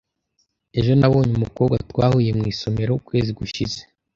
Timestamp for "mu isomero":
2.37-2.91